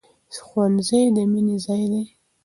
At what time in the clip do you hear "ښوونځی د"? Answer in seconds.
0.45-1.17